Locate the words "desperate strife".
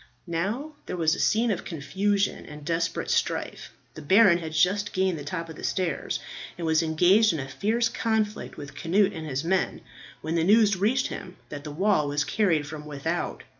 2.65-3.69